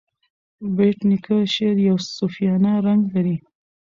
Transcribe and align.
بېټ 0.75 0.97
نیکه 1.09 1.37
شعر 1.53 1.77
یو 1.87 1.97
صوفیانه 2.17 2.71
رنګ 2.85 3.01
لري. 3.13 3.37